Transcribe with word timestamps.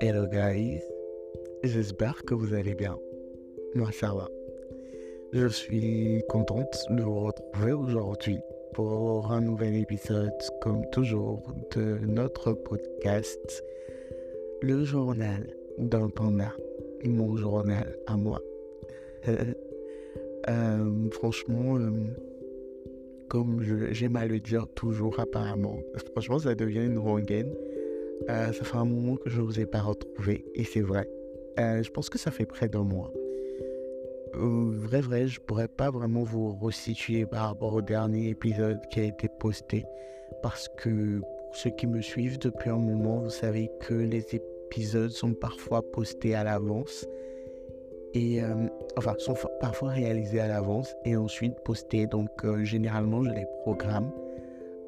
Hello 0.00 0.26
guys, 0.26 0.82
j'espère 1.62 2.22
que 2.26 2.34
vous 2.34 2.52
allez 2.52 2.74
bien. 2.74 2.98
Moi 3.74 3.88
ça 3.92 4.12
va. 4.12 4.28
Je 5.32 5.46
suis 5.48 6.22
contente 6.28 6.76
de 6.90 7.02
vous 7.02 7.20
retrouver 7.20 7.72
aujourd'hui 7.72 8.38
pour 8.74 9.32
un 9.32 9.40
nouvel 9.40 9.76
épisode, 9.76 10.34
comme 10.60 10.84
toujours, 10.90 11.42
de 11.74 11.98
notre 12.06 12.52
podcast, 12.52 13.64
le 14.60 14.84
journal 14.84 15.46
d'un 15.78 16.10
panda, 16.10 16.52
mon 17.04 17.36
journal 17.36 17.96
à 18.06 18.16
moi. 18.16 18.42
Euh, 20.46 21.08
franchement, 21.10 21.78
euh, 21.78 21.90
comme 23.28 23.62
j'aime 23.92 24.16
à 24.16 24.26
le 24.26 24.40
dire 24.40 24.66
toujours 24.74 25.18
apparemment, 25.20 25.78
franchement 26.12 26.38
ça 26.38 26.54
devient 26.54 26.84
une 26.84 26.98
rengaine. 26.98 27.52
Euh, 28.30 28.52
ça 28.52 28.64
fait 28.64 28.76
un 28.76 28.84
moment 28.84 29.16
que 29.16 29.28
je 29.28 29.40
ne 29.40 29.46
vous 29.46 29.60
ai 29.60 29.66
pas 29.66 29.82
retrouvé 29.82 30.44
et 30.54 30.64
c'est 30.64 30.80
vrai. 30.80 31.08
je 31.58 31.90
pense 31.90 32.08
que 32.08 32.18
ça 32.18 32.30
fait 32.30 32.46
près 32.46 32.68
d'un 32.68 32.84
mois. 32.84 33.12
vrai, 34.34 35.00
vrai, 35.00 35.26
je 35.26 35.40
pourrais 35.40 35.68
pas 35.68 35.90
vraiment 35.90 36.22
vous 36.22 36.54
resituer 36.54 37.26
par 37.26 37.48
rapport 37.48 37.74
au 37.74 37.82
dernier 37.82 38.28
épisode 38.28 38.78
qui 38.90 39.00
a 39.00 39.04
été 39.04 39.28
posté 39.28 39.84
parce 40.42 40.68
que 40.68 41.20
pour 41.20 41.56
ceux 41.56 41.70
qui 41.70 41.86
me 41.86 42.00
suivent 42.00 42.38
depuis 42.38 42.70
un 42.70 42.78
moment, 42.78 43.20
vous 43.20 43.30
savez 43.30 43.70
que 43.80 43.94
les 43.94 44.26
épisodes 44.34 45.10
sont 45.10 45.34
parfois 45.34 45.82
postés 45.82 46.34
à 46.34 46.44
l'avance 46.44 47.06
et 48.14 48.42
euh, 48.42 48.68
enfin 48.96 49.14
sont 49.18 49.34
parfois 49.60 49.90
réalisés 49.90 50.40
à 50.40 50.48
l'avance 50.48 50.94
et 51.04 51.16
ensuite 51.16 51.54
postés. 51.64 52.06
Donc 52.06 52.44
euh, 52.44 52.64
généralement 52.64 53.22
je 53.24 53.30
les 53.30 53.46
programme 53.62 54.10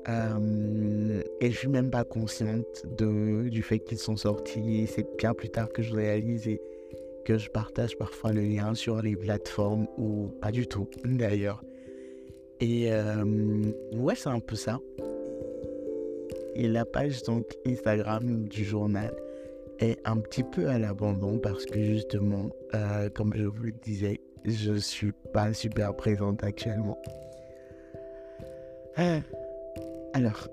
euh, 0.09 1.23
et 1.41 1.51
je 1.51 1.59
suis 1.59 1.69
même 1.69 1.91
pas 1.91 2.05
consciente 2.05 2.87
de, 2.97 3.49
du 3.49 3.63
fait 3.63 3.81
qu'ils 3.81 3.99
sont 3.99 4.17
sortis. 4.17 4.87
C'est 4.87 5.07
bien 5.19 5.35
plus 5.35 5.51
tard 5.51 5.69
que 5.73 5.83
je 5.83 5.95
réalise 5.95 6.47
et 6.47 6.61
que 7.25 7.39
je 7.39 7.51
partage 7.51 7.99
parfois 7.99 8.33
le 8.33 8.43
lien 8.43 8.75
sur 8.75 9.03
les 9.03 9.17
plateformes 9.17 9.89
ou 9.99 10.29
pas 10.41 10.53
du 10.53 10.69
tout 10.69 10.89
d'ailleurs. 11.05 11.63
Et 12.61 12.91
ouais 13.93 14.15
c'est 14.15 14.31
un 14.31 14.41
peu 14.41 14.57
ça. 14.57 14.81
Et 16.55 16.69
la 16.69 16.87
page 16.87 17.23
donc 17.25 17.45
Instagram 17.67 18.45
du 18.49 18.65
journal 18.65 19.15
est 19.81 19.99
un 20.05 20.17
petit 20.19 20.43
peu 20.43 20.69
à 20.69 20.79
l'abandon 20.79 21.39
parce 21.39 21.65
que 21.67 21.81
justement, 21.81 22.51
euh, 22.75 23.09
comme 23.11 23.33
je 23.35 23.45
vous 23.45 23.63
le 23.63 23.73
disais, 23.73 24.21
je 24.45 24.75
suis 24.75 25.13
pas 25.33 25.53
super 25.53 25.95
présente 25.95 26.43
actuellement. 26.45 26.99
Euh, 28.99 29.21
alors, 30.15 30.49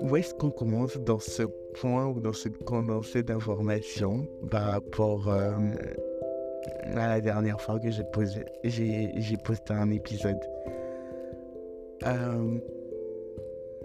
où 0.00 0.16
est-ce 0.16 0.34
qu'on 0.34 0.50
commence 0.50 0.98
dans 0.98 1.18
ce 1.18 1.44
point 1.80 2.06
ou 2.06 2.20
dans 2.20 2.32
ce 2.32 2.48
condensé 2.48 3.22
d'informations 3.22 4.26
par 4.50 4.72
rapport 4.72 5.28
euh, 5.28 5.52
à 6.94 7.08
la 7.08 7.20
dernière 7.20 7.60
fois 7.60 7.78
que 7.78 7.90
j'ai 7.90 8.04
j'ai, 8.64 9.36
posté 9.44 9.72
un 9.72 9.90
épisode? 9.90 10.40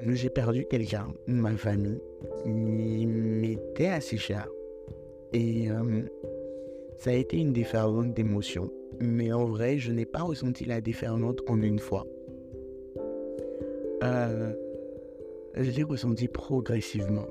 J'ai 0.02 0.30
perdu 0.30 0.66
quelqu'un, 0.66 1.08
ma 1.26 1.56
famille, 1.56 2.02
qui 2.44 3.06
m'était 3.08 3.88
assez 3.88 4.18
cher. 4.18 4.48
Et 5.36 5.70
euh, 5.70 6.02
ça 6.98 7.10
a 7.10 7.14
été 7.14 7.38
une 7.38 7.52
déferlante 7.52 8.14
d'émotions. 8.14 8.72
Mais 9.02 9.34
en 9.34 9.44
vrai, 9.44 9.78
je 9.78 9.92
n'ai 9.92 10.06
pas 10.06 10.22
ressenti 10.22 10.64
la 10.64 10.80
déferlante 10.80 11.42
en 11.50 11.62
une 11.62 11.80
fois. 11.80 12.06
Euh, 14.02 14.54
je 15.56 15.72
l'ai 15.72 15.84
ressenti 15.84 16.30
progressivement. 16.30 17.28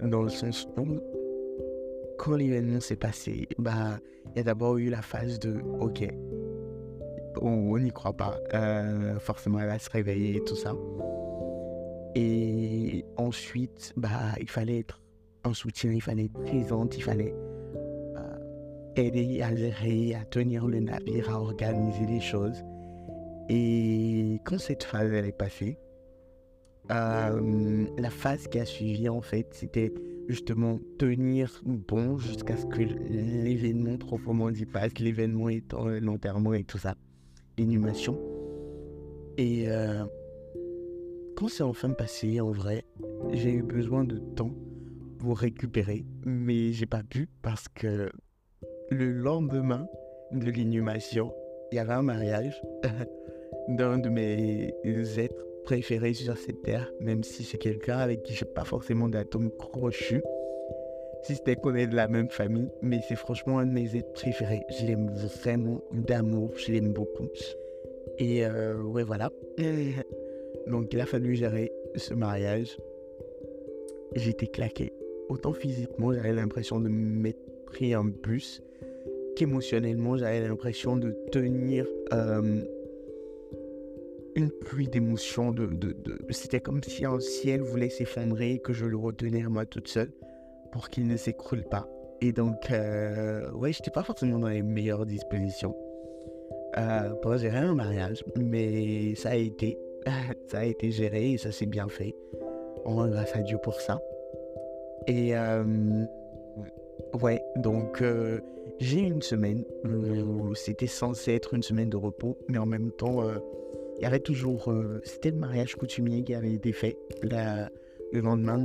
Dans 0.00 0.22
le 0.22 0.28
sens 0.28 0.68
où, 0.78 0.86
quand 2.16 2.36
l'événement 2.36 2.78
s'est 2.78 2.94
passé, 2.94 3.48
bah, 3.58 3.98
il 4.26 4.36
y 4.36 4.40
a 4.40 4.44
d'abord 4.44 4.78
eu 4.78 4.88
la 4.88 5.02
phase 5.02 5.40
de 5.40 5.56
OK, 5.80 6.06
on 7.42 7.76
n'y 7.76 7.90
croit 7.90 8.16
pas. 8.16 8.38
Euh, 8.54 9.18
forcément, 9.18 9.58
elle 9.58 9.66
va 9.66 9.80
se 9.80 9.90
réveiller 9.90 10.36
et 10.36 10.44
tout 10.44 10.54
ça. 10.54 10.76
Et 12.14 13.04
ensuite, 13.16 13.92
bah, 13.96 14.10
il 14.40 14.48
fallait 14.48 14.78
être 14.78 15.00
soutien, 15.54 15.92
il 15.92 16.02
fallait 16.02 16.24
être 16.24 16.40
présente, 16.42 16.96
il 16.96 17.02
fallait 17.02 17.34
euh, 18.16 18.38
aider 18.96 19.42
à 19.42 19.54
gérer, 19.54 20.14
à 20.14 20.24
tenir 20.24 20.66
le 20.66 20.80
navire, 20.80 21.30
à 21.30 21.40
organiser 21.40 22.06
les 22.06 22.20
choses. 22.20 22.64
Et 23.48 24.40
quand 24.44 24.58
cette 24.58 24.82
phase 24.82 25.12
elle 25.12 25.26
est 25.26 25.36
passée, 25.36 25.78
euh, 26.90 27.86
la 27.98 28.10
phase 28.10 28.46
qui 28.48 28.58
a 28.58 28.64
suivi 28.64 29.08
en 29.08 29.20
fait, 29.20 29.48
c'était 29.52 29.92
justement 30.28 30.80
tenir 30.98 31.62
bon 31.64 32.18
jusqu'à 32.18 32.56
ce 32.56 32.66
que 32.66 32.82
l'événement 32.82 33.96
proprement 33.96 34.50
dit 34.50 34.66
passe, 34.66 34.98
l'événement 34.98 35.48
étant 35.48 35.86
l'enterrement 35.86 36.54
et 36.54 36.64
tout 36.64 36.78
ça, 36.78 36.94
l'inhumation. 37.58 38.18
Et 39.38 39.68
euh, 39.68 40.04
quand 41.36 41.48
c'est 41.48 41.62
enfin 41.62 41.90
passé, 41.90 42.40
en 42.40 42.50
vrai, 42.50 42.84
j'ai 43.32 43.52
eu 43.52 43.62
besoin 43.62 44.04
de 44.04 44.18
temps 44.18 44.54
pour 45.18 45.38
récupérer, 45.38 46.04
mais 46.24 46.72
j'ai 46.72 46.86
pas 46.86 47.02
pu 47.02 47.28
parce 47.42 47.68
que 47.68 48.10
le 48.90 49.12
lendemain 49.12 49.86
de 50.32 50.50
l'inhumation, 50.50 51.32
il 51.72 51.76
y 51.76 51.78
avait 51.78 51.92
un 51.92 52.02
mariage 52.02 52.60
d'un 53.68 53.98
de 53.98 54.08
mes 54.08 54.74
êtres 55.18 55.46
préférés 55.64 56.14
sur 56.14 56.36
cette 56.36 56.62
terre, 56.62 56.90
même 57.00 57.24
si 57.24 57.42
c'est 57.42 57.58
quelqu'un 57.58 57.98
avec 57.98 58.22
qui 58.22 58.34
j'ai 58.34 58.44
pas 58.44 58.64
forcément 58.64 59.08
d'atome 59.08 59.50
crochu, 59.50 60.22
si 61.24 61.34
c'était 61.34 61.56
qu'on 61.56 61.74
est 61.74 61.88
de 61.88 61.96
la 61.96 62.06
même 62.06 62.30
famille, 62.30 62.70
mais 62.82 63.00
c'est 63.08 63.16
franchement 63.16 63.58
un 63.58 63.66
de 63.66 63.72
mes 63.72 63.96
êtres 63.96 64.12
préférés. 64.12 64.62
Je 64.70 64.86
l'aime 64.86 65.10
vraiment 65.10 65.80
d'amour, 65.92 66.52
je 66.56 66.72
l'aime 66.72 66.92
beaucoup. 66.92 67.28
Et 68.18 68.46
euh, 68.46 68.80
ouais, 68.82 69.02
voilà. 69.02 69.30
Donc 70.68 70.92
il 70.92 71.00
a 71.00 71.06
fallu 71.06 71.34
gérer 71.34 71.72
ce 71.96 72.14
mariage. 72.14 72.76
J'étais 74.14 74.46
claqué 74.46 74.92
autant 75.28 75.52
physiquement, 75.52 76.12
j'avais 76.12 76.32
l'impression 76.32 76.80
de 76.80 76.88
m'être 76.88 77.64
pris 77.66 77.94
un 77.94 78.04
bus, 78.04 78.62
qu'émotionnellement, 79.36 80.16
j'avais 80.16 80.40
l'impression 80.40 80.96
de 80.96 81.14
tenir 81.30 81.86
euh, 82.12 82.62
une 84.34 84.50
pluie 84.50 84.88
d'émotions. 84.88 85.52
De, 85.52 85.68
C'était 86.30 86.60
comme 86.60 86.82
si 86.82 87.04
un 87.04 87.20
ciel 87.20 87.60
voulait 87.60 87.90
s'effondrer 87.90 88.52
et 88.52 88.58
que 88.58 88.72
je 88.72 88.86
le 88.86 88.96
retenais 88.96 89.42
moi 89.42 89.66
toute 89.66 89.88
seule 89.88 90.10
pour 90.72 90.88
qu'il 90.88 91.06
ne 91.06 91.16
s'écroule 91.16 91.64
pas. 91.64 91.88
Et 92.20 92.32
donc, 92.32 92.70
euh, 92.70 93.50
ouais, 93.52 93.72
j'étais 93.72 93.90
pas 93.90 94.02
forcément 94.02 94.38
dans 94.38 94.48
les 94.48 94.62
meilleures 94.62 95.04
dispositions 95.04 95.76
euh, 96.78 97.10
pour 97.20 97.36
gérer 97.36 97.58
un 97.58 97.74
mariage, 97.74 98.24
mais 98.36 99.14
ça 99.14 99.30
a 99.30 99.36
été, 99.36 99.78
ça 100.48 100.60
a 100.60 100.64
été 100.64 100.90
géré 100.90 101.32
et 101.32 101.38
ça 101.38 101.52
s'est 101.52 101.66
bien 101.66 101.88
fait. 101.88 102.14
On 102.86 103.06
grâce 103.06 103.34
à 103.36 103.40
Dieu 103.40 103.58
pour 103.62 103.80
ça. 103.80 104.00
Et 105.06 105.36
euh, 105.36 106.04
ouais, 107.20 107.40
donc 107.56 108.02
euh, 108.02 108.40
j'ai 108.80 109.00
une 109.00 109.22
semaine 109.22 109.64
où 109.84 110.54
c'était 110.54 110.88
censé 110.88 111.32
être 111.32 111.54
une 111.54 111.62
semaine 111.62 111.88
de 111.88 111.96
repos, 111.96 112.36
mais 112.48 112.58
en 112.58 112.66
même 112.66 112.90
temps, 112.90 113.22
euh, 113.22 113.38
il 113.98 114.02
y 114.02 114.06
avait 114.06 114.20
toujours. 114.20 114.72
c'était 115.04 115.30
le 115.30 115.38
mariage 115.38 115.76
coutumier 115.76 116.24
qui 116.24 116.34
avait 116.34 116.52
été 116.52 116.72
fait 116.72 116.98
le 117.22 118.20
lendemain 118.20 118.58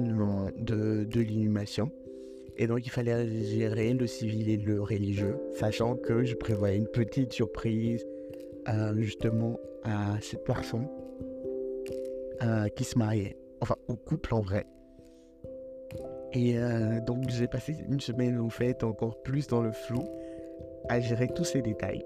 de, 0.57 1.03
de 1.03 1.21
l'inhumation. 1.21 1.91
Et 2.57 2.67
donc, 2.67 2.85
il 2.85 2.89
fallait 2.89 3.27
gérer 3.43 3.93
le 3.93 4.07
civil 4.07 4.49
et 4.49 4.57
le 4.57 4.81
religieux, 4.81 5.37
sachant 5.53 5.95
que 5.95 6.23
je 6.25 6.35
prévoyais 6.35 6.77
une 6.77 6.87
petite 6.87 7.31
surprise 7.31 8.05
justement 8.95 9.57
à 9.83 10.17
cette 10.21 10.43
personne 10.43 10.87
qui 12.75 12.83
se 12.83 12.97
mariait, 12.97 13.37
enfin 13.61 13.75
au 13.87 13.95
couple 13.95 14.33
en 14.33 14.41
vrai. 14.41 14.65
Et 16.33 16.57
euh, 16.57 17.01
donc 17.01 17.29
j'ai 17.29 17.47
passé 17.47 17.75
une 17.89 17.99
semaine 17.99 18.39
en 18.39 18.49
fait 18.49 18.83
encore 18.83 19.21
plus 19.21 19.47
dans 19.47 19.61
le 19.61 19.71
flou 19.71 20.01
à 20.89 20.99
gérer 20.99 21.27
tous 21.27 21.43
ces 21.43 21.61
détails. 21.61 22.05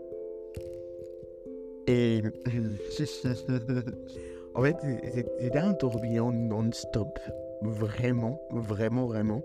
Et 1.87 2.21
en 4.55 4.63
fait 4.63 4.77
c'était 5.13 5.59
un 5.59 5.73
tourbillon 5.73 6.31
non-stop. 6.31 7.19
Vraiment, 7.61 8.41
vraiment, 8.51 9.05
vraiment. 9.05 9.43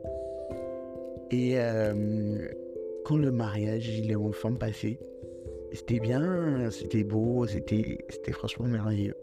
Et 1.31 1.59
euh, 1.59 2.49
quand 3.05 3.17
le 3.17 3.31
mariage 3.31 3.89
il 3.89 4.11
est 4.11 4.17
enfin 4.17 4.53
passé, 4.55 4.99
c'était 5.73 6.01
bien, 6.01 6.71
c'était 6.71 7.05
beau, 7.05 7.47
c'était 7.47 8.33
franchement 8.33 8.67
merveilleux. 8.67 9.15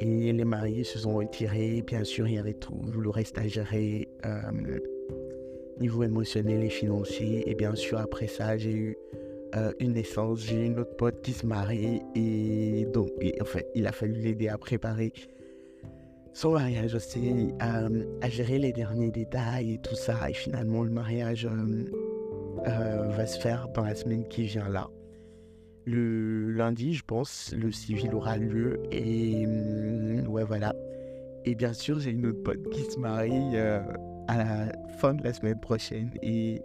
Et 0.00 0.32
les 0.32 0.44
mariés 0.44 0.84
se 0.84 0.98
sont 0.98 1.14
retirés. 1.14 1.82
Bien 1.86 2.04
sûr, 2.04 2.26
il 2.26 2.34
y 2.34 2.38
avait 2.38 2.54
tout 2.54 2.80
le 2.90 3.10
reste 3.10 3.36
à 3.36 3.46
gérer, 3.46 4.08
euh, 4.24 4.78
niveau 5.78 6.02
émotionnel 6.02 6.64
et 6.64 6.70
financier. 6.70 7.48
Et 7.50 7.54
bien 7.54 7.74
sûr, 7.74 7.98
après 7.98 8.26
ça, 8.26 8.56
j'ai 8.56 8.72
eu 8.72 8.96
euh, 9.56 9.72
une 9.78 9.92
naissance. 9.92 10.40
J'ai 10.40 10.64
une 10.64 10.78
autre 10.80 10.96
pote 10.96 11.20
qui 11.20 11.32
se 11.32 11.44
marie. 11.44 12.00
Et 12.14 12.86
donc, 12.94 13.10
en 13.40 13.44
fait, 13.44 13.68
il 13.74 13.86
a 13.86 13.92
fallu 13.92 14.14
l'aider 14.14 14.48
à 14.48 14.56
préparer 14.56 15.12
son 16.32 16.52
mariage 16.52 16.94
aussi, 16.94 17.48
euh, 17.62 18.04
à 18.22 18.28
gérer 18.30 18.58
les 18.58 18.72
derniers 18.72 19.10
détails 19.10 19.74
et 19.74 19.78
tout 19.78 19.96
ça. 19.96 20.30
Et 20.30 20.34
finalement, 20.34 20.82
le 20.82 20.90
mariage 20.90 21.46
va 22.64 23.26
se 23.26 23.38
faire 23.38 23.68
dans 23.74 23.84
la 23.84 23.94
semaine 23.94 24.26
qui 24.28 24.44
vient 24.44 24.68
là. 24.68 24.88
Le 25.86 26.50
lundi, 26.50 26.94
je 26.94 27.02
pense, 27.04 27.54
le 27.56 27.72
civil 27.72 28.14
aura 28.14 28.36
lieu. 28.36 28.80
Et 28.90 29.46
hum, 29.46 30.28
ouais, 30.28 30.44
voilà. 30.44 30.74
Et 31.44 31.54
bien 31.54 31.72
sûr, 31.72 32.00
j'ai 32.00 32.10
une 32.10 32.26
autre 32.26 32.42
pote 32.42 32.68
qui 32.70 32.82
se 32.82 32.98
marie 32.98 33.56
à 33.56 34.36
la 34.36 34.72
fin 34.98 35.14
de 35.14 35.24
la 35.24 35.32
semaine 35.32 35.58
prochaine. 35.58 36.10
Et 36.22 36.60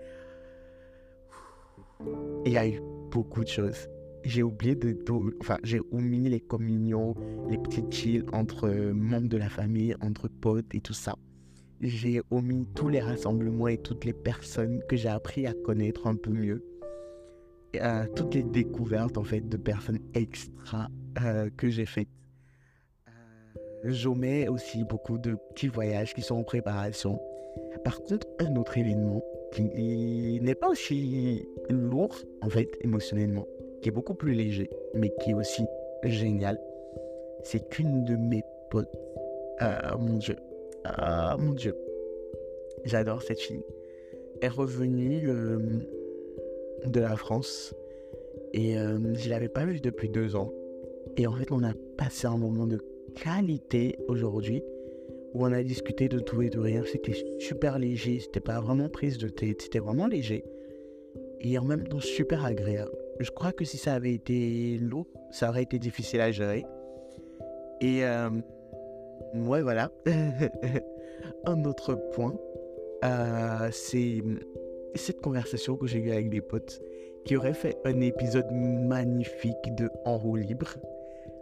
il 2.45 2.51
y 2.51 2.57
a 2.57 2.67
eu 2.67 2.79
beaucoup 3.11 3.43
de 3.43 3.49
choses. 3.49 3.87
J'ai 4.23 4.43
oublié 4.43 4.75
de 4.75 4.97
enfin, 5.39 5.57
j'ai 5.63 5.79
omis 5.91 6.29
les 6.29 6.39
communions, 6.39 7.15
les 7.49 7.57
petits 7.57 7.83
chills 7.91 8.25
entre 8.33 8.69
membres 8.69 9.29
de 9.29 9.37
la 9.37 9.49
famille, 9.49 9.95
entre 10.01 10.27
potes 10.27 10.73
et 10.73 10.81
tout 10.81 10.93
ça. 10.93 11.15
J'ai 11.81 12.21
omis 12.31 12.67
tous 12.73 12.89
les 12.89 13.01
rassemblements 13.01 13.67
et 13.67 13.77
toutes 13.77 14.05
les 14.05 14.13
personnes 14.13 14.81
que 14.89 14.95
j'ai 14.95 15.09
appris 15.09 15.45
à 15.45 15.53
connaître 15.53 16.07
un 16.07 16.15
peu 16.15 16.31
mieux. 16.31 16.63
Euh, 17.81 18.05
toutes 18.15 18.35
les 18.35 18.43
découvertes 18.43 19.17
en 19.17 19.23
fait 19.23 19.41
de 19.41 19.57
personnes 19.57 19.99
extra 20.13 20.87
euh, 21.23 21.49
que 21.55 21.69
j'ai 21.69 21.85
faites. 21.85 22.07
Euh, 23.07 23.61
j'omets 23.85 24.47
aussi 24.47 24.83
beaucoup 24.83 25.17
de 25.17 25.35
petits 25.49 25.67
voyages 25.67 26.13
qui 26.13 26.21
sont 26.21 26.35
en 26.35 26.43
préparation. 26.43 27.19
Par 27.83 28.01
contre, 28.01 28.27
un 28.39 28.55
autre 28.55 28.77
événement 28.77 29.23
qui 29.53 30.39
n'est 30.41 30.55
pas 30.55 30.69
aussi 30.69 31.47
lourd, 31.69 32.17
en 32.41 32.49
fait, 32.49 32.69
émotionnellement, 32.81 33.45
qui 33.81 33.89
est 33.89 33.91
beaucoup 33.91 34.13
plus 34.15 34.33
léger, 34.33 34.69
mais 34.93 35.13
qui 35.21 35.31
est 35.31 35.33
aussi 35.33 35.65
génial, 36.03 36.59
c'est 37.43 37.69
qu'une 37.69 38.03
de 38.03 38.15
mes 38.15 38.43
potes, 38.69 38.91
ah 39.59 39.95
mon 39.97 40.17
Dieu, 40.17 40.35
ah 40.83 41.37
mon 41.39 41.53
Dieu, 41.53 41.75
j'adore 42.83 43.21
cette 43.21 43.39
fille, 43.39 43.63
est 44.41 44.49
revenue 44.49 45.29
euh, 45.29 45.59
de 46.91 46.99
la 46.99 47.15
France 47.15 47.73
et 48.53 48.77
euh, 48.77 48.97
je 49.15 49.25
ne 49.25 49.29
l'avais 49.29 49.49
pas 49.49 49.65
vue 49.65 49.81
depuis 49.81 50.09
deux 50.09 50.35
ans. 50.35 50.51
Et 51.17 51.27
en 51.27 51.33
fait, 51.33 51.51
on 51.51 51.63
a 51.63 51.73
passé 51.97 52.25
un 52.25 52.37
moment 52.37 52.65
de 52.65 52.79
qualité 53.15 53.97
aujourd'hui 54.07 54.63
où 55.33 55.45
on 55.45 55.51
a 55.51 55.61
discuté 55.61 56.07
de 56.07 56.19
tout 56.19 56.41
et 56.41 56.49
de 56.49 56.59
rien. 56.59 56.83
C'était 56.89 57.15
super 57.39 57.77
léger, 57.77 58.19
c'était 58.19 58.39
pas 58.39 58.61
vraiment 58.61 58.87
prise 58.87 59.17
de 59.17 59.27
tête, 59.27 59.61
c'était 59.61 59.79
vraiment 59.79 60.07
léger. 60.07 60.45
Et 61.41 61.57
en 61.57 61.65
même 61.65 61.85
temps 61.85 61.99
super 61.99 62.45
agréable. 62.45 62.91
Je 63.19 63.29
crois 63.29 63.51
que 63.51 63.65
si 63.65 63.77
ça 63.77 63.93
avait 63.93 64.13
été 64.13 64.77
lourd, 64.77 65.07
ça 65.31 65.49
aurait 65.49 65.63
été 65.63 65.77
difficile 65.77 66.21
à 66.21 66.31
gérer. 66.31 66.65
Et 67.81 68.05
euh, 68.05 68.29
ouais, 69.33 69.61
voilà. 69.61 69.91
un 71.45 71.63
autre 71.65 71.95
point, 72.13 72.35
euh, 73.03 73.69
c'est 73.71 74.23
cette 74.95 75.21
conversation 75.21 75.77
que 75.77 75.87
j'ai 75.87 75.99
eue 75.99 76.11
avec 76.11 76.29
des 76.29 76.41
potes 76.41 76.81
qui 77.25 77.35
auraient 77.35 77.53
fait 77.53 77.77
un 77.85 78.01
épisode 78.01 78.51
magnifique 78.51 79.75
de 79.75 79.89
En 80.05 80.17
roue 80.17 80.35
libre 80.35 80.75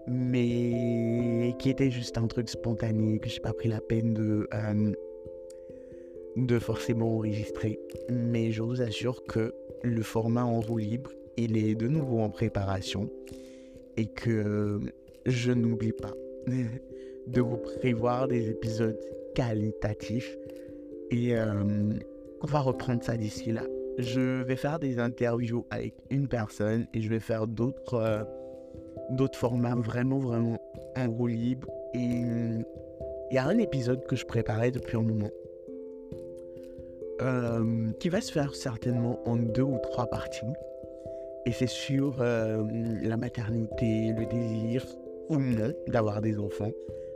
mais 0.07 1.55
qui 1.59 1.69
était 1.69 1.91
juste 1.91 2.17
un 2.17 2.27
truc 2.27 2.49
spontané, 2.49 3.19
que 3.19 3.29
je 3.29 3.35
n'ai 3.35 3.41
pas 3.41 3.53
pris 3.53 3.69
la 3.69 3.79
peine 3.79 4.13
de, 4.13 4.47
euh, 4.53 6.59
forcément 6.59 7.15
enregistrer. 7.15 7.79
Mais 8.09 8.51
je 8.51 8.61
vous 8.61 8.81
assure 8.81 9.23
que 9.23 9.53
le 9.83 10.01
format 10.01 10.43
en 10.43 10.59
roue 10.59 10.77
libre, 10.77 11.11
il 11.37 11.57
est 11.57 11.75
de 11.75 11.87
nouveau 11.87 12.19
en 12.19 12.29
préparation 12.29 13.09
et 13.97 14.07
que 14.07 14.79
je 15.25 15.51
n'oublie 15.51 15.93
pas 15.93 16.13
de 17.27 17.41
vous 17.41 17.57
prévoir 17.57 18.27
des 18.27 18.49
épisodes 18.49 18.99
qualitatifs 19.35 20.37
et 21.11 21.35
euh, 21.35 21.93
on 22.43 22.47
va 22.47 22.59
reprendre 22.59 23.03
ça 23.03 23.17
d'ici 23.17 23.51
là. 23.51 23.63
Je 23.97 24.41
vais 24.41 24.55
faire 24.55 24.79
des 24.79 24.99
interviews 24.99 25.65
avec 25.69 25.95
une 26.09 26.27
personne 26.27 26.87
et 26.93 27.01
je 27.01 27.09
vais 27.09 27.19
faire 27.19 27.47
d'autres... 27.47 27.95
Euh, 27.95 28.23
d'autres 29.09 29.37
formats 29.37 29.75
vraiment, 29.75 30.19
vraiment 30.19 30.59
en 30.95 31.09
roue 31.09 31.27
libre. 31.27 31.67
Et 31.93 31.99
il 31.99 32.65
y 33.31 33.37
a 33.37 33.45
un 33.45 33.57
épisode 33.57 34.05
que 34.05 34.15
je 34.15 34.25
préparais 34.25 34.71
depuis 34.71 34.97
un 34.97 35.01
moment. 35.01 35.29
Euh, 37.21 37.91
qui 37.99 38.09
va 38.09 38.21
se 38.21 38.31
faire 38.31 38.55
certainement 38.55 39.19
en 39.27 39.35
deux 39.35 39.61
ou 39.61 39.77
trois 39.77 40.07
parties. 40.07 40.41
Et 41.45 41.51
c'est 41.51 41.67
sur 41.67 42.21
euh, 42.21 42.63
la 43.03 43.17
maternité, 43.17 44.13
le 44.17 44.25
désir 44.25 44.85
ou 45.29 45.37
non 45.37 45.73
d'avoir 45.87 46.21
des 46.21 46.39
enfants, 46.39 46.71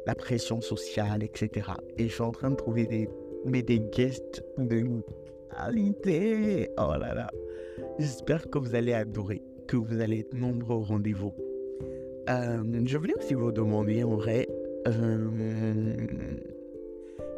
la 0.05 0.15
pression 0.15 0.61
sociale, 0.61 1.23
etc. 1.23 1.71
Et 1.97 2.07
je 2.07 2.13
suis 2.13 2.21
en 2.21 2.31
train 2.31 2.51
de 2.51 2.55
trouver 2.55 2.85
des, 2.85 3.09
mais 3.47 3.61
des 3.61 3.79
guests 3.79 4.43
de 4.57 5.01
qualité. 5.49 6.69
Oh 6.77 6.93
là 6.99 7.13
là. 7.13 7.31
J'espère 7.99 8.49
que 8.49 8.59
vous 8.59 8.75
allez 8.75 8.93
adorer, 8.93 9.41
que 9.67 9.77
vous 9.77 9.99
allez 10.01 10.19
être 10.19 10.33
nombreux 10.33 10.75
au 10.75 10.81
rendez-vous. 10.81 11.33
Euh, 12.29 12.63
je 12.85 12.97
voulais 12.97 13.15
aussi 13.17 13.33
vous 13.33 13.51
demander 13.51 14.03
en 14.03 14.15
vrai 14.15 14.47
euh, 14.87 15.95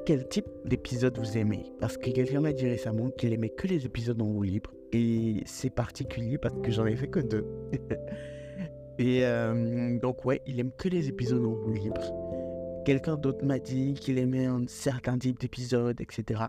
quel 0.05 0.27
type 0.27 0.47
d'épisode 0.65 1.17
vous 1.17 1.37
aimez? 1.37 1.65
Parce 1.79 1.97
que 1.97 2.09
quelqu'un 2.09 2.41
m'a 2.41 2.53
dit 2.53 2.67
récemment 2.67 3.09
qu'il 3.11 3.31
aimait 3.31 3.49
que 3.49 3.67
les 3.67 3.85
épisodes 3.85 4.21
en 4.21 4.25
roue 4.25 4.43
libre. 4.43 4.71
Et 4.91 5.43
c'est 5.45 5.69
particulier 5.69 6.37
parce 6.39 6.55
que 6.63 6.71
j'en 6.71 6.87
ai 6.87 6.95
fait 6.95 7.07
que 7.07 7.19
deux. 7.19 7.45
et 8.99 9.23
euh, 9.23 9.99
donc 9.99 10.25
ouais, 10.25 10.41
il 10.47 10.59
aime 10.59 10.71
que 10.75 10.89
les 10.89 11.07
épisodes 11.07 11.45
en 11.45 11.53
roue 11.53 11.73
libre. 11.73 12.18
Quelqu'un 12.85 13.17
d'autre 13.17 13.45
m'a 13.45 13.59
dit 13.59 13.93
qu'il 13.93 14.17
aimait 14.17 14.45
un 14.45 14.63
certain 14.67 15.17
type 15.17 15.39
d'épisode, 15.39 15.99
etc. 16.01 16.43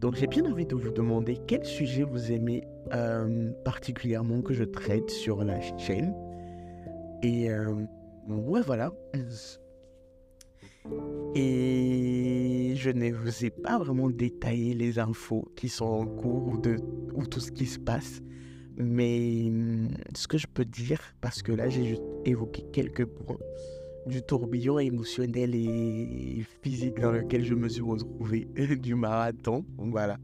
Donc 0.00 0.14
j'ai 0.16 0.26
bien 0.26 0.44
envie 0.44 0.66
de 0.66 0.74
vous 0.74 0.90
demander 0.90 1.38
quel 1.46 1.64
sujet 1.64 2.02
vous 2.02 2.30
aimez 2.30 2.62
particulièrement 3.64 4.42
que 4.42 4.54
je 4.54 4.64
traite 4.64 5.10
sur 5.10 5.42
la 5.44 5.60
chaîne. 5.78 6.14
Et 7.22 7.50
euh, 7.50 7.74
ouais, 8.28 8.60
voilà. 8.60 8.92
Et 11.34 12.74
je 12.76 12.90
ne 12.90 13.10
vous 13.12 13.44
ai 13.44 13.50
pas 13.50 13.78
vraiment 13.78 14.08
détaillé 14.08 14.74
les 14.74 14.98
infos 14.98 15.50
qui 15.56 15.68
sont 15.68 15.86
en 15.86 16.06
cours 16.06 16.46
ou, 16.46 16.62
ou 17.14 17.26
tout 17.26 17.40
ce 17.40 17.50
qui 17.50 17.66
se 17.66 17.78
passe. 17.78 18.20
Mais 18.76 19.50
ce 20.14 20.28
que 20.28 20.38
je 20.38 20.46
peux 20.46 20.64
dire, 20.64 21.00
parce 21.20 21.42
que 21.42 21.52
là 21.52 21.68
j'ai 21.68 21.84
juste 21.86 22.02
évoqué 22.24 22.64
quelques 22.72 23.06
points 23.06 23.38
du 24.06 24.22
tourbillon 24.22 24.78
émotionnel 24.78 25.54
et 25.54 26.44
physique 26.62 27.00
dans 27.00 27.12
lequel 27.12 27.44
je 27.44 27.54
me 27.54 27.68
suis 27.68 27.82
retrouvé 27.82 28.48
du 28.80 28.94
marathon. 28.94 29.64
Voilà. 29.78 30.18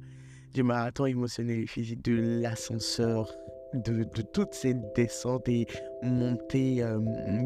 Du 0.54 0.62
marathon 0.62 1.06
émotionnel 1.06 1.60
et 1.60 1.66
physique, 1.66 2.04
de 2.04 2.40
l'ascenseur 2.40 3.32
de, 3.74 4.22
toutes 4.32 4.54
ces 4.54 4.74
descentes 4.94 5.48
et 5.48 5.66
montées 6.02 6.82
euh, 6.82 6.98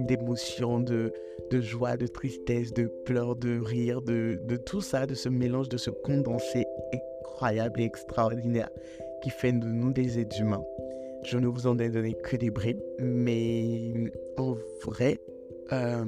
d'émotions, 0.06 0.80
de, 0.80 1.12
joie, 1.52 1.96
de 1.96 2.06
tristesse, 2.06 2.72
de 2.72 2.90
pleurs, 3.04 3.36
de 3.36 3.60
rire, 3.60 4.02
de, 4.02 4.38
tout 4.66 4.80
ça, 4.80 5.06
de 5.06 5.14
ce 5.14 5.28
mélange, 5.28 5.68
de 5.68 5.76
ce 5.76 5.90
condensé 5.90 6.66
incroyable 6.92 7.80
et 7.80 7.84
extraordinaire 7.84 8.70
qui 9.22 9.30
fait 9.30 9.52
de 9.52 9.66
nous 9.66 9.92
des 9.92 10.18
êtres 10.18 10.40
humains. 10.40 10.64
Je 11.22 11.38
ne 11.38 11.46
vous 11.46 11.66
en 11.66 11.78
ai 11.78 11.88
donné 11.88 12.14
que 12.14 12.36
des 12.36 12.50
bribes, 12.50 12.80
mais 13.00 14.12
en 14.36 14.54
vrai, 14.84 15.18
euh, 15.72 16.04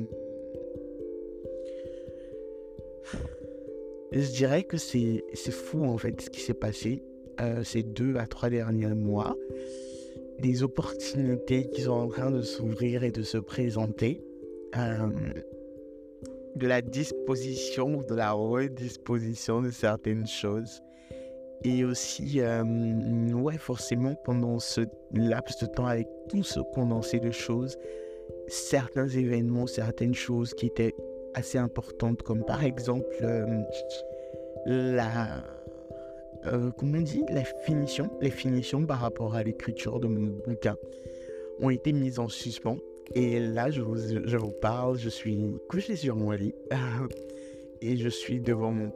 je 4.13 4.31
dirais 4.31 4.63
que 4.63 4.77
c'est 4.77 5.23
fou 5.51 5.85
en 5.85 5.99
fait 5.99 6.21
ce 6.21 6.31
qui 6.31 6.41
s'est 6.41 6.55
passé 6.55 7.03
euh, 7.41 7.65
ces 7.65 7.83
deux 7.83 8.17
à 8.17 8.27
trois 8.27 8.51
derniers 8.51 8.95
mois 8.95 9.37
des 10.41 10.63
opportunités 10.63 11.69
qui 11.71 11.83
sont 11.83 11.93
en 11.93 12.09
train 12.09 12.31
de 12.31 12.43
s'ouvrir 12.43 13.03
et 13.03 13.11
de 13.11 13.23
se 13.23 13.39
présenter, 13.39 14.23
euh, 14.77 15.09
de 16.55 16.67
la 16.69 16.81
disposition 16.81 18.03
de 18.09 18.15
la 18.15 18.31
redisposition 18.31 19.63
de 19.63 19.71
certaines 19.71 20.29
choses. 20.29 20.81
Et 21.65 21.85
aussi, 21.85 22.41
ouais, 22.41 23.59
forcément, 23.59 24.15
pendant 24.25 24.61
ce 24.61 24.83
laps 25.13 25.61
de 25.61 25.67
temps, 25.67 25.87
avec 25.87 26.07
tout 26.29 26.45
ce 26.45 26.61
condensé 26.73 27.19
de 27.19 27.33
choses, 27.33 27.77
certains 28.49 29.09
événements, 29.09 29.67
certaines 29.67 30.15
choses 30.15 30.55
qui 30.55 30.67
étaient 30.67 30.95
assez 31.35 31.59
importantes, 31.59 32.23
comme 32.23 32.45
par 32.45 32.65
exemple 32.65 33.07
euh, 33.23 33.45
la 34.67 35.45
euh, 36.47 36.71
comment 36.77 36.99
on 36.99 37.03
dit, 37.03 37.25
les 37.31 37.45
finitions, 37.65 38.11
les 38.21 38.31
finitions 38.31 38.87
par 38.87 39.01
rapport 39.01 39.35
à 39.35 39.43
l'écriture 39.43 40.01
de 40.01 40.07
mon 40.07 40.39
bouquin 40.47 40.77
ont 41.61 41.71
été 41.71 41.93
mises 41.93 42.19
en 42.19 42.29
suspens. 42.29 42.79
Et 43.15 43.41
là, 43.41 43.71
je 43.71 43.81
vous, 43.81 43.97
je 43.97 44.37
vous 44.37 44.51
parle, 44.51 44.99
je 44.99 45.09
suis 45.09 45.39
couché 45.69 45.97
sur 45.97 46.15
mon 46.15 46.31
lit 46.33 46.55
et 47.81 47.97
je 47.97 48.09
suis 48.09 48.41
devant 48.41 48.71
mon 48.73 48.93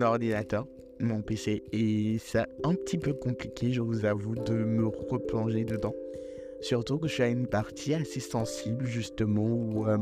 ordinateur, 0.00 0.66
mon 1.00 1.22
PC. 1.22 1.62
Et 1.72 2.16
c'est 2.18 2.44
un 2.64 2.74
petit 2.74 2.98
peu 2.98 3.14
compliqué, 3.14 3.72
je 3.72 3.80
vous 3.80 4.04
avoue, 4.04 4.34
de 4.34 4.52
me 4.52 4.86
replonger 4.86 5.64
dedans. 5.64 5.94
Surtout 6.62 6.98
que 6.98 7.08
je 7.08 7.14
suis 7.14 7.22
à 7.24 7.28
une 7.28 7.48
partie 7.48 7.92
assez 7.92 8.20
sensible, 8.20 8.86
justement, 8.86 9.44
où 9.44 9.88
euh, 9.88 9.98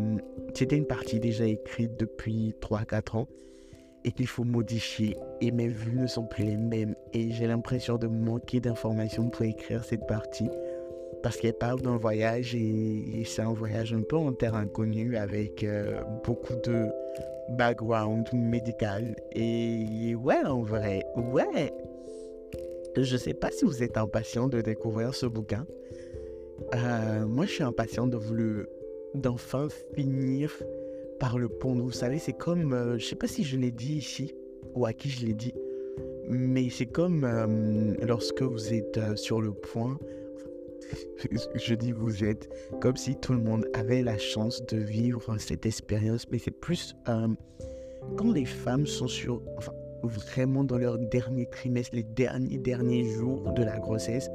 c'était 0.54 0.76
une 0.76 0.86
partie 0.86 1.18
déjà 1.18 1.46
écrite 1.46 1.98
depuis 1.98 2.54
3-4 2.60 3.16
ans 3.16 3.28
et 4.04 4.12
qu'il 4.12 4.26
faut 4.26 4.44
modifier. 4.44 5.16
Et 5.40 5.52
mes 5.52 5.68
vues 5.68 5.98
ne 5.98 6.06
sont 6.06 6.24
plus 6.24 6.44
les 6.44 6.58
mêmes. 6.58 6.94
Et 7.14 7.30
j'ai 7.30 7.46
l'impression 7.46 7.96
de 7.96 8.06
manquer 8.06 8.60
d'informations 8.60 9.30
pour 9.30 9.46
écrire 9.46 9.84
cette 9.84 10.06
partie. 10.06 10.50
Parce 11.22 11.38
qu'elle 11.38 11.54
parle 11.54 11.80
d'un 11.80 11.96
voyage 11.96 12.54
et, 12.54 13.24
c'est 13.24 13.42
un 13.42 13.52
voyage 13.54 13.94
un 13.94 14.02
peu 14.02 14.16
en 14.16 14.32
terre 14.32 14.54
inconnue 14.54 15.16
avec 15.16 15.64
euh, 15.64 16.02
beaucoup 16.24 16.56
de 16.64 16.88
background 17.50 18.28
médical. 18.34 19.16
Et 19.32 20.14
ouais, 20.14 20.44
en 20.44 20.60
vrai, 20.60 21.04
ouais. 21.16 21.72
Je 22.96 23.16
sais 23.16 23.34
pas 23.34 23.50
si 23.50 23.64
vous 23.64 23.82
êtes 23.82 23.96
impatient 23.96 24.48
de 24.48 24.60
découvrir 24.60 25.14
ce 25.14 25.24
bouquin. 25.24 25.66
Euh, 26.74 27.26
moi, 27.26 27.46
je 27.46 27.52
suis 27.52 27.62
impatient 27.62 28.06
de 28.06 28.16
vous 28.16 28.36
d'enfin 29.14 29.68
finir 29.94 30.52
par 31.18 31.38
le 31.38 31.48
pont. 31.48 31.74
Vous 31.74 31.90
savez, 31.90 32.18
c'est 32.18 32.32
comme, 32.32 32.72
euh, 32.72 32.98
je 32.98 33.06
sais 33.06 33.16
pas 33.16 33.26
si 33.26 33.44
je 33.44 33.56
l'ai 33.56 33.72
dit 33.72 33.94
ici 33.94 34.34
ou 34.74 34.86
à 34.86 34.92
qui 34.92 35.10
je 35.10 35.26
l'ai 35.26 35.34
dit, 35.34 35.54
mais 36.28 36.70
c'est 36.70 36.86
comme 36.86 37.24
euh, 37.24 37.94
lorsque 38.06 38.42
vous 38.42 38.72
êtes 38.72 39.16
sur 39.16 39.40
le 39.40 39.52
point. 39.52 39.98
Je 41.54 41.74
dis 41.74 41.92
vous 41.92 42.24
êtes 42.24 42.48
comme 42.80 42.96
si 42.96 43.14
tout 43.14 43.32
le 43.32 43.38
monde 43.38 43.64
avait 43.74 44.02
la 44.02 44.18
chance 44.18 44.64
de 44.66 44.78
vivre 44.78 45.38
cette 45.38 45.64
expérience, 45.64 46.26
mais 46.32 46.38
c'est 46.38 46.50
plus 46.50 46.96
quand 48.16 48.32
les 48.32 48.44
femmes 48.44 48.86
sont 48.86 49.06
sur, 49.06 49.42
enfin, 49.56 49.72
vraiment 50.02 50.64
dans 50.64 50.78
leur 50.78 50.98
dernier 50.98 51.46
trimestre, 51.46 51.94
les 51.94 52.02
derniers 52.02 52.58
derniers 52.58 53.04
jours 53.04 53.52
de 53.52 53.62
la 53.62 53.78
grossesse, 53.78 54.29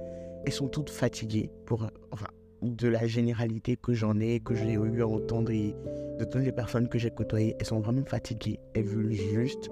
elles 0.46 0.54
sont 0.54 0.68
toutes 0.68 0.90
fatiguées 0.90 1.50
pour, 1.66 1.88
enfin, 2.12 2.28
de 2.62 2.88
la 2.88 3.06
généralité 3.08 3.78
que 3.78 3.94
j'en 3.94 4.20
ai, 4.20 4.40
que 4.40 4.56
j'ai 4.56 4.74
eu 4.74 5.02
à 5.02 5.08
entendre 5.08 5.52
et 5.52 5.76
de 6.20 6.26
toutes 6.26 6.42
les 6.42 6.52
personnes 6.52 6.88
que 6.88 6.98
j'ai 6.98 7.12
côtoyées, 7.12 7.56
elles 7.60 7.66
sont 7.66 7.80
vraiment 7.80 8.06
fatiguées. 8.06 8.60
Elles 8.74 8.86
veulent 8.86 9.12
juste 9.12 9.70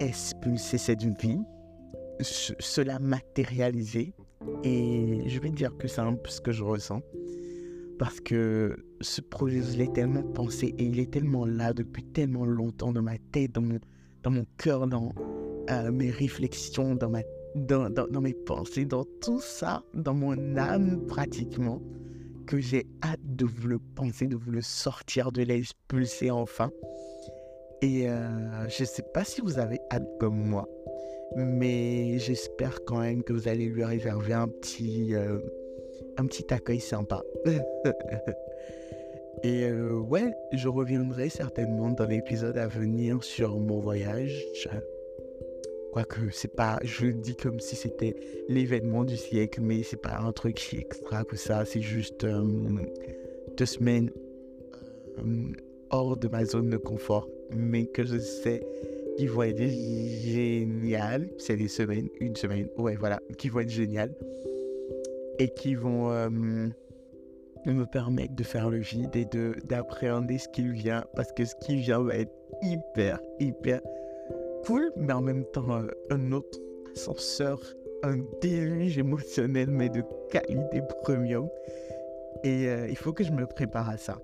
expulser 0.00 0.78
cette 0.78 1.02
vie, 1.02 1.38
cela 2.20 2.98
matérialiser. 2.98 4.14
Et 4.64 5.22
je 5.26 5.40
vais 5.40 5.50
dire 5.50 5.76
que 5.76 5.88
c'est 5.88 6.00
un 6.00 6.14
peu 6.14 6.30
ce 6.30 6.40
que 6.40 6.52
je 6.52 6.64
ressens. 6.64 7.02
Parce 7.98 8.20
que 8.20 8.76
ce 9.00 9.20
projet, 9.20 9.60
je 9.60 9.76
l'ai 9.76 9.92
tellement 9.92 10.22
pensé 10.22 10.74
et 10.78 10.84
il 10.84 11.00
est 11.00 11.10
tellement 11.10 11.44
là 11.44 11.72
depuis 11.72 12.04
tellement 12.04 12.44
longtemps 12.44 12.92
dans 12.92 13.02
ma 13.02 13.18
tête, 13.32 13.52
dans 13.52 13.60
mon, 13.60 13.80
dans 14.22 14.30
mon 14.30 14.44
cœur, 14.56 14.86
dans 14.86 15.12
euh, 15.70 15.90
mes 15.90 16.10
réflexions, 16.10 16.94
dans 16.94 17.10
ma 17.10 17.22
dans, 17.58 18.20
mes 18.20 18.34
pensées, 18.34 18.84
dans 18.84 19.04
tout 19.20 19.40
ça, 19.40 19.82
dans 19.94 20.14
mon 20.14 20.56
âme 20.56 21.06
pratiquement, 21.06 21.82
que 22.46 22.58
j'ai 22.58 22.86
hâte 23.02 23.20
de 23.22 23.44
vous 23.44 23.68
le 23.68 23.78
penser, 23.78 24.26
de 24.26 24.36
vous 24.36 24.50
le 24.50 24.62
sortir, 24.62 25.32
de 25.32 25.42
l'expulser 25.42 26.30
enfin. 26.30 26.70
Et 27.82 28.08
euh, 28.08 28.68
je 28.68 28.82
ne 28.82 28.86
sais 28.86 29.04
pas 29.14 29.24
si 29.24 29.40
vous 29.40 29.58
avez 29.58 29.78
hâte 29.92 30.08
comme 30.18 30.36
moi, 30.36 30.68
mais 31.36 32.18
j'espère 32.18 32.84
quand 32.84 33.00
même 33.00 33.22
que 33.22 33.32
vous 33.32 33.48
allez 33.48 33.66
lui 33.66 33.84
réserver 33.84 34.32
un 34.32 34.48
petit, 34.48 35.14
euh, 35.14 35.38
un 36.16 36.26
petit 36.26 36.52
accueil 36.52 36.80
sympa. 36.80 37.22
Et 39.44 39.66
euh, 39.66 40.00
ouais, 40.00 40.34
je 40.52 40.66
reviendrai 40.66 41.28
certainement 41.28 41.90
dans 41.90 42.06
l'épisode 42.06 42.58
à 42.58 42.66
venir 42.66 43.22
sur 43.22 43.56
mon 43.60 43.78
voyage 43.78 44.44
Quoique, 45.92 46.30
c'est 46.30 46.54
pas, 46.54 46.78
je 46.84 47.06
le 47.06 47.12
dis 47.14 47.34
comme 47.34 47.60
si 47.60 47.74
c'était 47.74 48.14
l'événement 48.48 49.04
du 49.04 49.16
siècle, 49.16 49.60
mais 49.62 49.82
c'est 49.82 50.00
pas 50.00 50.18
un 50.18 50.32
truc 50.32 50.74
extra 50.74 51.24
que 51.24 51.36
ça. 51.36 51.64
C'est 51.64 51.80
juste 51.80 52.24
euh, 52.24 52.42
deux 53.56 53.66
semaines 53.66 54.10
euh, 55.18 55.52
hors 55.90 56.16
de 56.16 56.28
ma 56.28 56.44
zone 56.44 56.68
de 56.68 56.76
confort, 56.76 57.28
mais 57.50 57.86
que 57.86 58.04
je 58.04 58.18
sais 58.18 58.62
qui 59.16 59.26
vont 59.26 59.42
être 59.42 59.58
géniales. 59.58 61.28
C'est 61.38 61.56
des 61.56 61.68
semaines, 61.68 62.08
une 62.20 62.36
semaine, 62.36 62.68
ouais, 62.76 62.96
voilà, 62.96 63.20
qui 63.38 63.48
vont 63.48 63.60
être 63.60 63.70
géniales 63.70 64.14
et 65.38 65.48
qui 65.48 65.74
vont 65.74 66.10
euh, 66.10 66.28
me 66.30 67.84
permettre 67.86 68.34
de 68.34 68.42
faire 68.42 68.68
le 68.68 68.78
vide 68.78 69.16
et 69.16 69.26
d'appréhender 69.64 70.38
ce 70.38 70.48
qui 70.48 70.68
vient, 70.68 71.04
parce 71.16 71.32
que 71.32 71.44
ce 71.44 71.54
qui 71.62 71.76
vient 71.76 72.00
va 72.00 72.16
être 72.16 72.32
hyper, 72.62 73.20
hyper 73.40 73.80
cool, 74.68 74.92
mais 74.96 75.14
en 75.14 75.22
même 75.22 75.46
temps 75.46 75.70
euh, 75.70 75.88
un 76.10 76.30
autre 76.32 76.58
ascenseur, 76.92 77.58
un 78.02 78.18
déluge 78.42 78.98
émotionnel, 78.98 79.70
mais 79.70 79.88
de 79.88 80.02
qualité 80.30 80.82
premium. 81.02 81.48
Et 82.44 82.68
euh, 82.68 82.86
il 82.86 82.96
faut 82.96 83.14
que 83.14 83.24
je 83.24 83.32
me 83.32 83.46
prépare 83.46 83.88
à 83.88 83.96
ça. 83.96 84.20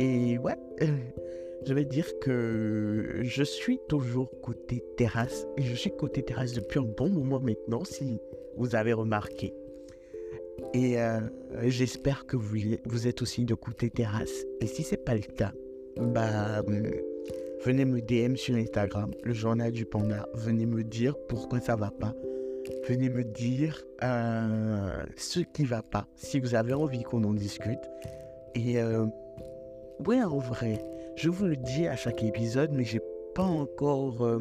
Et 0.00 0.36
ouais, 0.36 0.56
je 1.66 1.72
vais 1.72 1.86
dire 1.86 2.06
que 2.20 3.20
je 3.22 3.42
suis 3.42 3.80
toujours 3.88 4.30
côté 4.42 4.84
terrasse. 4.98 5.46
Je 5.56 5.74
suis 5.74 5.96
côté 5.96 6.22
terrasse 6.22 6.52
depuis 6.52 6.80
un 6.80 6.88
bon 6.98 7.08
moment 7.08 7.40
maintenant, 7.40 7.84
si 7.84 8.20
vous 8.58 8.76
avez 8.76 8.92
remarqué. 8.92 9.54
Et 10.74 11.00
euh, 11.00 11.20
j'espère 11.68 12.26
que 12.26 12.36
vous, 12.36 12.58
vous 12.84 13.06
êtes 13.06 13.22
aussi 13.22 13.46
de 13.46 13.54
côté 13.54 13.88
terrasse. 13.88 14.44
Et 14.60 14.66
si 14.66 14.82
c'est 14.82 15.02
pas 15.02 15.14
le 15.14 15.22
cas, 15.22 15.52
bah 15.96 16.62
venez 17.64 17.84
me 17.84 18.00
DM 18.00 18.36
sur 18.36 18.54
Instagram, 18.56 19.10
le 19.22 19.32
journal 19.32 19.72
du 19.72 19.84
panda. 19.84 20.26
Venez 20.34 20.66
me 20.66 20.84
dire 20.84 21.14
pourquoi 21.28 21.60
ça 21.60 21.76
va 21.76 21.90
pas. 21.90 22.14
Venez 22.88 23.08
me 23.08 23.24
dire 23.24 23.82
euh, 24.02 25.04
ce 25.16 25.40
qui 25.40 25.64
va 25.64 25.82
pas. 25.82 26.06
Si 26.16 26.40
vous 26.40 26.54
avez 26.54 26.74
envie 26.74 27.02
qu'on 27.02 27.24
en 27.24 27.34
discute. 27.34 27.90
Et 28.54 28.80
euh, 28.80 29.06
ouais, 30.06 30.22
en 30.22 30.38
vrai, 30.38 30.84
je 31.16 31.28
vous 31.28 31.46
le 31.46 31.56
dis 31.56 31.86
à 31.86 31.96
chaque 31.96 32.22
épisode, 32.22 32.70
mais 32.72 32.84
j'ai 32.84 33.00
pas 33.34 33.44
encore 33.44 34.24
euh, 34.24 34.40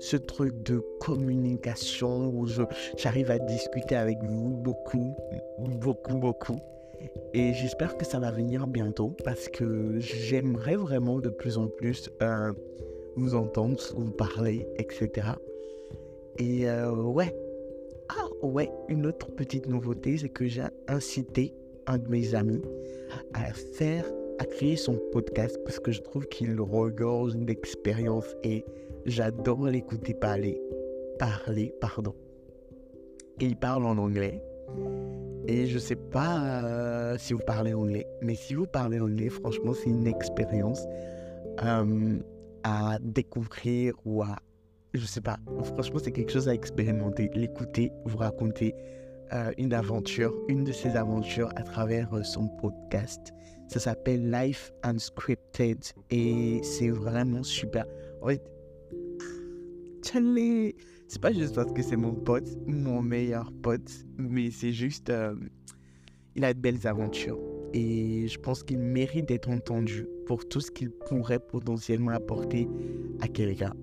ce 0.00 0.16
truc 0.16 0.62
de 0.62 0.82
communication 1.00 2.28
où 2.28 2.46
j'arrive 2.96 3.30
à 3.30 3.38
discuter 3.38 3.96
avec 3.96 4.18
vous 4.22 4.50
beaucoup, 4.56 5.14
beaucoup, 5.58 6.18
beaucoup. 6.18 6.58
Et 7.34 7.52
j'espère 7.54 7.96
que 7.96 8.04
ça 8.04 8.18
va 8.18 8.30
venir 8.30 8.66
bientôt 8.66 9.14
parce 9.24 9.48
que 9.48 9.98
j'aimerais 9.98 10.76
vraiment 10.76 11.18
de 11.18 11.30
plus 11.30 11.58
en 11.58 11.66
plus 11.66 12.10
euh, 12.22 12.52
vous 13.16 13.34
entendre, 13.34 13.78
vous 13.96 14.10
parler, 14.10 14.66
etc. 14.76 15.28
Et 16.38 16.68
euh, 16.68 16.92
ouais. 16.92 17.34
Ah 18.08 18.46
ouais, 18.46 18.70
une 18.88 19.06
autre 19.06 19.30
petite 19.30 19.66
nouveauté, 19.66 20.18
c'est 20.18 20.28
que 20.28 20.46
j'ai 20.46 20.64
incité 20.88 21.54
un 21.86 21.98
de 21.98 22.08
mes 22.08 22.34
amis 22.34 22.60
à 23.32 23.52
faire, 23.52 24.04
à 24.38 24.44
créer 24.44 24.76
son 24.76 24.98
podcast 25.12 25.58
parce 25.64 25.78
que 25.78 25.92
je 25.92 26.02
trouve 26.02 26.26
qu'il 26.26 26.60
regorge 26.60 27.36
d'expérience 27.36 28.36
et 28.42 28.64
j'adore 29.06 29.66
l'écouter 29.66 30.14
parler. 30.14 30.60
Parler, 31.18 31.74
pardon. 31.80 32.14
Et 33.40 33.46
il 33.46 33.56
parle 33.56 33.86
en 33.86 33.96
anglais. 33.96 34.42
Et 35.48 35.66
je 35.66 35.78
sais 35.78 35.96
pas 35.96 36.62
euh, 36.64 37.16
si 37.18 37.32
vous 37.32 37.40
parlez 37.40 37.74
anglais, 37.74 38.06
mais 38.20 38.34
si 38.34 38.54
vous 38.54 38.66
parlez 38.66 39.00
anglais, 39.00 39.28
franchement, 39.28 39.72
c'est 39.74 39.90
une 39.90 40.06
expérience 40.06 40.82
euh, 41.64 42.18
à 42.62 42.98
découvrir 43.00 43.94
ou 44.04 44.22
à. 44.22 44.36
Je 44.94 45.04
sais 45.04 45.20
pas. 45.20 45.38
Franchement, 45.64 45.98
c'est 46.02 46.12
quelque 46.12 46.32
chose 46.32 46.48
à 46.48 46.54
expérimenter. 46.54 47.30
L'écouter, 47.34 47.90
vous 48.04 48.18
raconter 48.18 48.74
euh, 49.32 49.50
une 49.58 49.72
aventure, 49.72 50.32
une 50.48 50.64
de 50.64 50.72
ses 50.72 50.96
aventures 50.96 51.50
à 51.56 51.62
travers 51.62 52.24
son 52.24 52.48
podcast. 52.48 53.32
Ça 53.68 53.80
s'appelle 53.80 54.30
Life 54.30 54.70
Unscripted 54.82 55.78
et 56.10 56.60
c'est 56.62 56.90
vraiment 56.90 57.42
super. 57.42 57.86
En 58.20 58.28
fait, 58.28 58.42
c'est 61.12 61.20
pas 61.20 61.30
juste 61.30 61.54
parce 61.54 61.70
que 61.70 61.82
c'est 61.82 61.96
mon 61.96 62.14
pote, 62.14 62.48
mon 62.66 63.02
meilleur 63.02 63.52
pote, 63.62 63.92
mais 64.16 64.50
c'est 64.50 64.72
juste. 64.72 65.10
Euh, 65.10 65.34
il 66.34 66.42
a 66.42 66.54
de 66.54 66.58
belles 66.58 66.86
aventures. 66.86 67.38
Et 67.74 68.26
je 68.28 68.38
pense 68.38 68.62
qu'il 68.62 68.78
mérite 68.78 69.28
d'être 69.28 69.50
entendu 69.50 70.06
pour 70.24 70.48
tout 70.48 70.60
ce 70.60 70.70
qu'il 70.70 70.90
pourrait 70.90 71.38
potentiellement 71.38 72.12
apporter 72.12 72.66
à 73.20 73.28
quelqu'un. 73.28 73.74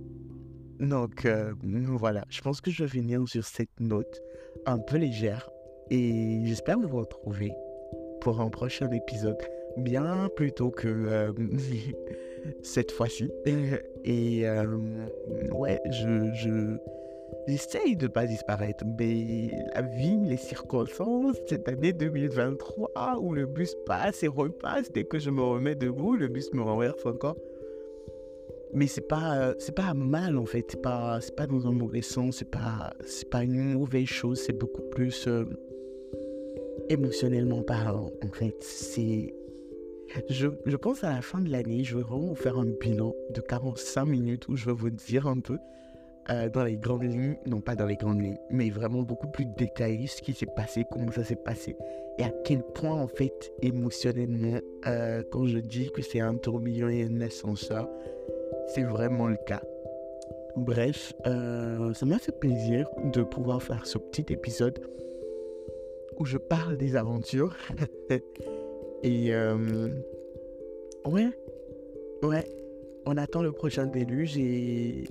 Donc 0.80 1.26
euh, 1.26 1.54
voilà, 1.62 2.26
je 2.30 2.42
pense 2.42 2.62
que 2.62 2.72
je 2.72 2.86
vais 2.86 2.90
finir 2.90 3.28
sur 3.28 3.46
cette 3.46 3.80
note 3.80 4.24
un 4.66 4.80
peu 4.80 4.98
légère. 4.98 5.52
Et 5.92 6.42
j'espère 6.46 6.80
vous 6.80 6.98
retrouver 6.98 7.52
pour 8.22 8.42
un 8.42 8.50
prochain 8.50 8.90
épisode 8.90 9.38
bien 9.78 10.30
plus 10.36 10.52
tôt 10.52 10.72
que 10.72 10.88
euh, 10.88 11.32
cette 12.64 12.92
fois-ci. 12.92 13.30
Et 14.04 14.46
ouais, 15.52 15.80
je, 15.92 16.34
je, 16.34 16.80
J'essaye 17.48 17.96
de 17.96 18.04
ne 18.04 18.12
pas 18.12 18.28
disparaître, 18.28 18.84
mais 18.86 19.50
la 19.74 19.82
vie, 19.82 20.18
les 20.24 20.38
circonstances, 20.38 21.38
cette 21.48 21.68
année 21.68 21.94
2023 21.94 23.18
où 23.20 23.34
le 23.34 23.46
bus 23.46 23.76
passe 23.86 24.24
et 24.24 24.28
repasse, 24.28 24.92
dès 24.92 25.04
que 25.04 25.18
je 25.18 25.30
me 25.30 25.42
remets 25.42 25.76
debout, 25.76 26.16
le 26.16 26.28
bus 26.28 26.54
me 26.54 26.62
renverse 26.62 27.06
encore. 27.06 27.38
Mais 28.72 28.86
c'est 28.86 29.08
pas, 29.08 29.56
c'est 29.58 29.74
pas 29.74 29.96
mal 29.96 30.38
en 30.38 30.46
fait, 30.46 30.66
c'est 30.70 30.82
pas, 30.82 31.20
c'est 31.22 31.36
pas 31.36 31.48
dans 31.48 31.66
un 31.66 31.72
mauvais 31.72 32.04
sens, 32.04 32.38
c'est 32.38 32.52
pas, 32.52 32.94
c'est 33.04 33.30
pas 33.30 33.44
une 33.44 33.74
mauvaise 33.74 34.06
chose, 34.06 34.40
c'est 34.40 34.54
beaucoup 34.54 34.84
plus, 34.92 35.28
euh, 35.28 35.46
émotionnellement 36.90 37.64
parlant, 37.64 38.12
en 38.24 38.32
fait, 38.32 38.56
c'est 38.62 39.34
je, 40.30 40.48
je, 40.66 40.76
pense 40.76 41.04
à 41.04 41.14
la 41.14 41.22
fin 41.22 41.40
de 41.40 41.50
l'année, 41.50 41.84
je 41.84 41.98
vais 41.98 42.04
vraiment 42.04 42.28
vous 42.28 42.36
faire 42.36 42.58
un 42.58 42.66
bilan 42.66 43.14
de 43.32 43.42
45 43.42 44.06
minutes 44.06 44.48
où 44.48 44.56
je 44.56 44.66
vais 44.66 44.74
vous 44.74 44.90
dire 44.90 45.28
un 45.28 45.40
peu 45.40 45.58
euh, 46.30 46.50
dans 46.50 46.64
les 46.64 46.78
grandes 46.78 47.04
lignes, 47.04 47.38
non 47.46 47.62
pas 47.62 47.76
dans 47.76 47.86
les 47.86 47.96
grandes 47.96 48.22
lignes, 48.22 48.38
mais 48.50 48.70
vraiment 48.70 49.02
beaucoup 49.02 49.28
plus 49.28 49.46
détaillé 49.46 50.08
ce 50.08 50.22
qui 50.22 50.34
s'est 50.34 50.46
passé, 50.46 50.86
comment 50.90 51.12
ça 51.12 51.24
s'est 51.24 51.36
passé 51.36 51.76
et 52.20 52.24
à 52.24 52.32
quel 52.44 52.62
point 52.62 53.02
en 53.02 53.08
fait 53.08 53.54
émotionnellement, 53.62 54.60
euh, 54.88 55.24
quand 55.32 55.46
je 55.46 55.58
dis 55.58 55.90
que 55.90 56.02
c'est 56.02 56.20
un 56.20 56.36
tourbillon 56.36 56.90
et 56.90 57.04
un 57.04 57.22
ascenseur, 57.22 57.90
c'est 58.68 58.84
vraiment 58.84 59.28
le 59.28 59.38
cas. 59.38 59.62
Bref, 60.58 61.14
euh, 61.26 61.94
ça 61.94 62.06
m'a 62.06 62.20
fait 62.20 62.38
plaisir 62.38 62.90
de 63.14 63.24
pouvoir 63.24 63.64
faire 63.64 63.86
ce 63.86 63.98
petit 63.98 64.34
épisode 64.34 64.80
où 66.18 66.26
je 66.26 66.38
parle 66.38 66.76
des 66.76 66.98
aventures. 66.98 67.56
Et 69.02 69.32
ouais, 71.06 71.30
ouais, 72.22 72.46
on 73.06 73.16
attend 73.16 73.42
le 73.42 73.54
prochain 73.54 73.86
déluge 73.86 74.38
et 74.38 75.06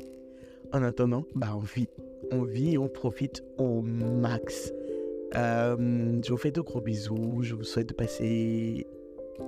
en 0.72 0.82
attendant, 0.82 1.24
bah 1.34 1.54
on 1.56 1.60
vit, 1.60 1.88
on 2.30 2.42
vit 2.42 2.78
on 2.78 2.88
profite 2.88 3.42
au 3.58 3.82
max. 3.82 4.72
Euh, 5.34 6.20
je 6.24 6.30
vous 6.30 6.36
fais 6.36 6.50
de 6.50 6.60
gros 6.60 6.80
bisous, 6.80 7.42
je 7.42 7.54
vous 7.54 7.64
souhaite 7.64 7.90
de 7.90 7.94
passer... 7.94 8.86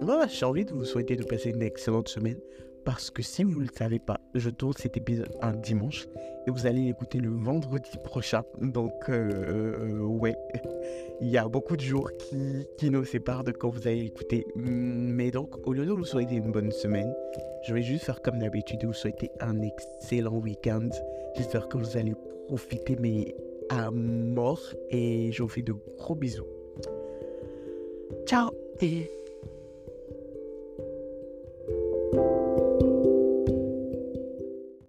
Ouais, 0.03 0.29
j'ai 0.29 0.45
envie 0.45 0.65
de 0.65 0.73
vous 0.73 0.85
souhaiter 0.85 1.17
de 1.17 1.25
passer 1.25 1.51
une 1.51 1.63
excellente 1.63 2.09
semaine 2.09 2.39
parce 2.85 3.11
que 3.11 3.23
si 3.23 3.45
vous 3.45 3.61
ne 3.61 3.67
le 3.67 3.73
savez 3.73 3.99
pas, 3.99 4.21
je 4.35 4.51
tourne 4.51 4.75
cet 4.75 4.97
épisode 4.97 5.31
un 5.43 5.53
dimanche 5.53 6.07
et 6.47 6.51
vous 6.51 6.67
allez 6.67 6.83
l'écouter 6.83 7.19
le 7.19 7.31
vendredi 7.31 7.91
prochain. 8.03 8.43
Donc, 8.61 9.09
euh, 9.09 10.01
ouais, 10.01 10.37
il 11.21 11.29
y 11.29 11.37
a 11.37 11.47
beaucoup 11.49 11.77
de 11.77 11.83
jours 11.83 12.11
qui, 12.19 12.67
qui 12.79 12.91
nous 12.91 13.05
séparent 13.05 13.45
de 13.45 13.53
quand 13.53 13.69
vous 13.69 13.87
allez 13.87 14.03
l'écouter. 14.03 14.47
Mais 14.57 15.31
donc, 15.31 15.57
au 15.67 15.73
lieu 15.73 15.85
de 15.85 15.93
vous 15.93 16.05
souhaiter 16.05 16.37
une 16.37 16.53
bonne 16.53 16.73
semaine, 16.73 17.13
je 17.67 17.75
vais 17.75 17.83
juste 17.83 18.05
faire 18.05 18.23
comme 18.23 18.39
d'habitude, 18.39 18.85
vous 18.85 18.93
souhaiter 18.93 19.31
un 19.41 19.61
excellent 19.61 20.39
week-end. 20.39 20.89
J'espère 21.37 21.69
que 21.69 21.77
vous 21.77 21.97
allez 21.97 22.15
profiter, 22.49 22.97
mais 22.99 23.35
à 23.69 23.91
mort. 23.91 24.63
Et 24.91 25.31
je 25.33 25.43
vous 25.43 25.49
fais 25.49 25.63
de 25.63 25.75
gros 25.99 26.15
bisous. 26.15 26.47
Ciao 28.27 28.51
et 28.81 29.11